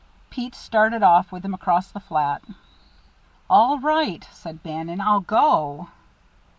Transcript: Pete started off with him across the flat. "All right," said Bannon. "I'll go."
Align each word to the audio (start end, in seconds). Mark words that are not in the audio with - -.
Pete 0.31 0.55
started 0.55 1.03
off 1.03 1.31
with 1.31 1.45
him 1.45 1.53
across 1.53 1.91
the 1.91 1.99
flat. 1.99 2.43
"All 3.47 3.77
right," 3.77 4.27
said 4.31 4.63
Bannon. 4.63 4.99
"I'll 4.99 5.19
go." 5.19 5.89